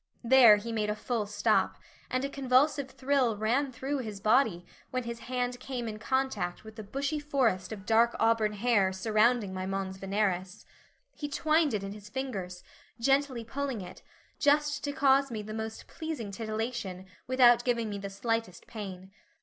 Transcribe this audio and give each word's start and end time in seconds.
There 0.23 0.55
he 0.55 0.71
made 0.71 0.89
a 0.89 0.95
full 0.95 1.27
stop, 1.27 1.75
and 2.09 2.25
a 2.25 2.29
convulsive 2.29 2.89
thrill 2.89 3.37
ran 3.37 3.71
through 3.71 3.99
his 3.99 4.19
body 4.19 4.65
when 4.89 5.03
his 5.03 5.19
hand 5.19 5.59
came 5.59 5.87
in 5.87 5.99
contact 5.99 6.63
with 6.63 6.75
the 6.75 6.83
bushy 6.83 7.19
forest 7.19 7.71
of 7.71 7.85
dark 7.85 8.15
auburn 8.19 8.53
hair 8.53 8.91
surrounding 8.91 9.53
my 9.53 9.67
Mons 9.67 9.97
Veneris. 9.97 10.65
He 11.13 11.29
twined 11.29 11.75
it 11.75 11.83
in 11.83 11.91
his 11.91 12.09
fingers, 12.09 12.63
gently 12.99 13.43
pulling 13.45 13.81
it, 13.81 14.01
just 14.39 14.83
to 14.85 14.91
cause 14.91 15.29
me 15.29 15.43
the 15.43 15.53
most 15.53 15.85
pleasing 15.85 16.31
titillation 16.31 17.05
without 17.27 17.63
giving 17.63 17.87
me 17.87 17.99
the 17.99 18.09
slightest 18.09 18.65
pain. 18.65 19.11